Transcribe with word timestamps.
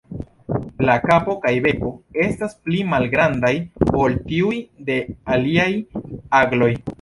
La 0.87 0.93
kapo 1.01 1.35
kaj 1.43 1.51
beko 1.65 1.91
estas 2.23 2.55
pli 2.69 2.79
malgrandaj 2.95 3.53
ol 4.05 4.17
tiuj 4.33 4.57
de 4.89 4.97
aliaj 5.37 5.69
agloj. 6.41 6.73